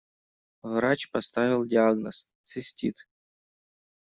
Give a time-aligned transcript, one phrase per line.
[0.63, 3.05] Врач поставил диагноз «цистит».